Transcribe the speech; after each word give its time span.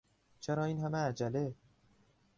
چرا 0.39 0.63
این 0.63 0.79
همه 0.79 0.97
عجله؟ 0.97 1.55